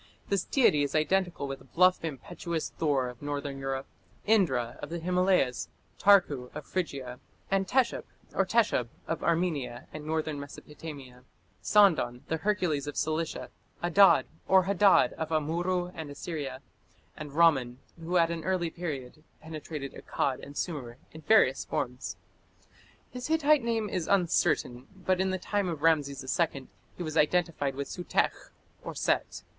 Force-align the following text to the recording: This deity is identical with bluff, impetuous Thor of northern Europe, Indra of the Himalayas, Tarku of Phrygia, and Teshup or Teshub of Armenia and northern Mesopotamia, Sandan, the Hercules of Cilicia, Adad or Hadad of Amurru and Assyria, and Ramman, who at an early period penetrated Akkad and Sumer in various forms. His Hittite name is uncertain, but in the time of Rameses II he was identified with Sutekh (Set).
This 0.29 0.45
deity 0.45 0.81
is 0.81 0.95
identical 0.95 1.47
with 1.47 1.71
bluff, 1.73 2.03
impetuous 2.03 2.71
Thor 2.71 3.07
of 3.07 3.21
northern 3.21 3.59
Europe, 3.59 3.85
Indra 4.25 4.79
of 4.81 4.89
the 4.89 4.97
Himalayas, 4.97 5.69
Tarku 5.99 6.49
of 6.55 6.65
Phrygia, 6.65 7.19
and 7.51 7.67
Teshup 7.67 8.05
or 8.33 8.43
Teshub 8.43 8.87
of 9.07 9.23
Armenia 9.23 9.85
and 9.93 10.03
northern 10.03 10.39
Mesopotamia, 10.39 11.23
Sandan, 11.61 12.21
the 12.29 12.37
Hercules 12.37 12.87
of 12.87 12.97
Cilicia, 12.97 13.51
Adad 13.83 14.25
or 14.47 14.63
Hadad 14.63 15.13
of 15.19 15.29
Amurru 15.29 15.91
and 15.93 16.09
Assyria, 16.09 16.61
and 17.15 17.33
Ramman, 17.33 17.77
who 18.01 18.17
at 18.17 18.31
an 18.31 18.43
early 18.43 18.71
period 18.71 19.23
penetrated 19.39 19.93
Akkad 19.93 20.41
and 20.41 20.57
Sumer 20.57 20.97
in 21.11 21.21
various 21.21 21.63
forms. 21.63 22.15
His 23.11 23.27
Hittite 23.27 23.61
name 23.63 23.87
is 23.87 24.07
uncertain, 24.07 24.87
but 24.95 25.21
in 25.21 25.29
the 25.29 25.37
time 25.37 25.69
of 25.69 25.83
Rameses 25.83 26.25
II 26.55 26.69
he 26.97 27.03
was 27.03 27.15
identified 27.15 27.75
with 27.75 27.87
Sutekh 27.87 28.49
(Set). 28.95 29.43